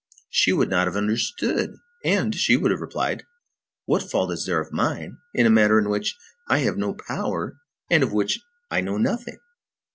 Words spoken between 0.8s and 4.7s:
have understood, and she would have replied: "What fault is there